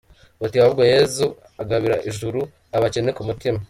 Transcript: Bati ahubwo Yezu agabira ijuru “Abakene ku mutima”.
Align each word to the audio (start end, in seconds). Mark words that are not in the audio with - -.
Bati 0.41 0.57
ahubwo 0.59 0.81
Yezu 0.93 1.25
agabira 1.61 1.95
ijuru 2.09 2.39
“Abakene 2.77 3.11
ku 3.17 3.21
mutima”. 3.29 3.59